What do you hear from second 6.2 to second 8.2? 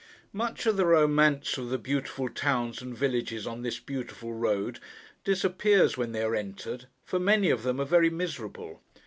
are entered, for many of them are very